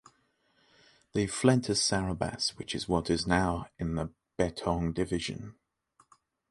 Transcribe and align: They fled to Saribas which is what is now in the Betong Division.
They 1.13 1.27
fled 1.27 1.63
to 1.65 1.73
Saribas 1.73 2.57
which 2.57 2.73
is 2.73 2.89
what 2.89 3.11
is 3.11 3.27
now 3.27 3.67
in 3.77 3.93
the 3.93 4.09
Betong 4.35 4.95
Division. 4.95 5.53